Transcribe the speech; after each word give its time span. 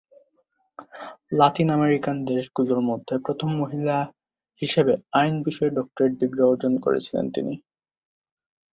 Latin 1.31 1.67
American 1.71 2.17
দেশগুলোর 2.25 2.81
মধ্যে 2.89 3.15
প্রথম 3.25 3.49
মহিলা 3.61 3.97
হিসেবে 4.61 4.93
আইন 5.13 5.35
বিষয়ে 5.47 5.75
ডক্টরেট 5.77 6.11
ডিগ্রি 6.21 6.41
অর্জন 6.43 6.73
করেছিলেন 6.85 7.25
তিনি। 7.35 7.53